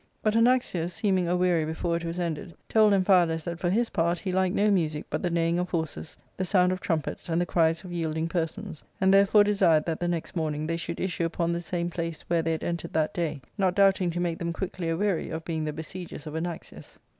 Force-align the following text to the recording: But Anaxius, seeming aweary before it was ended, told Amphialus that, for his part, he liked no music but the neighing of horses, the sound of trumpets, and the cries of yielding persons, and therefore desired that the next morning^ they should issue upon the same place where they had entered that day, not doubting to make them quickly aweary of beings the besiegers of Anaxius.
But 0.23 0.33
Anaxius, 0.33 0.93
seeming 0.95 1.27
aweary 1.27 1.63
before 1.63 1.95
it 1.95 2.03
was 2.03 2.19
ended, 2.19 2.55
told 2.67 2.91
Amphialus 2.91 3.43
that, 3.43 3.59
for 3.59 3.69
his 3.69 3.91
part, 3.91 4.17
he 4.17 4.31
liked 4.31 4.55
no 4.55 4.71
music 4.71 5.05
but 5.11 5.21
the 5.21 5.29
neighing 5.29 5.59
of 5.59 5.69
horses, 5.69 6.17
the 6.37 6.43
sound 6.43 6.71
of 6.71 6.79
trumpets, 6.81 7.29
and 7.29 7.39
the 7.39 7.45
cries 7.45 7.83
of 7.83 7.91
yielding 7.93 8.27
persons, 8.27 8.83
and 8.99 9.13
therefore 9.13 9.43
desired 9.43 9.85
that 9.85 9.99
the 9.99 10.07
next 10.07 10.33
morning^ 10.33 10.67
they 10.67 10.75
should 10.77 10.99
issue 10.99 11.25
upon 11.25 11.51
the 11.51 11.61
same 11.61 11.91
place 11.91 12.21
where 12.21 12.41
they 12.41 12.53
had 12.53 12.63
entered 12.63 12.93
that 12.93 13.13
day, 13.13 13.41
not 13.59 13.75
doubting 13.75 14.09
to 14.09 14.19
make 14.19 14.39
them 14.39 14.53
quickly 14.53 14.89
aweary 14.89 15.29
of 15.29 15.45
beings 15.45 15.65
the 15.67 15.71
besiegers 15.71 16.25
of 16.25 16.33
Anaxius. 16.33 16.97